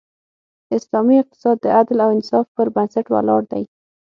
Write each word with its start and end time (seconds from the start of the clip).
اسلامی 0.77 1.15
اقتصاد 1.23 1.57
د 1.61 1.65
عدل 1.79 1.97
او 2.05 2.09
انصاف 2.17 2.45
پر 2.55 2.67
بنسټ 2.75 3.05
ولاړ 3.09 3.41
دی. 3.51 3.63